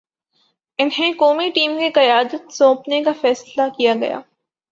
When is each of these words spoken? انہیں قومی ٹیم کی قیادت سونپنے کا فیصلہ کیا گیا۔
انہیں 0.79 1.13
قومی 1.17 1.49
ٹیم 1.49 1.77
کی 1.79 1.89
قیادت 1.89 2.53
سونپنے 2.53 3.03
کا 3.03 3.11
فیصلہ 3.21 3.61
کیا 3.77 3.93
گیا۔ 4.01 4.19